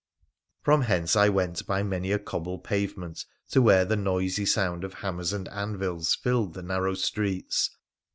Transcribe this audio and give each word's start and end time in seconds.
From 0.63 0.81
hence 0.81 1.15
I 1.15 1.29
went 1.29 1.67
by 1.67 1.83
many 1.83 2.11
a 2.11 2.17
cobble 2.17 2.57
pavement 2.57 3.23
to 3.51 3.61
when 3.61 3.87
the 3.87 3.95
noisy 3.95 4.47
sound 4.47 4.83
of 4.83 4.95
hammers 4.95 5.31
and 5.31 5.47
anvils 5.49 6.15
filled 6.15 6.55
the 6.55 6.63
narrow 6.63 6.95
streets. 6.95 7.69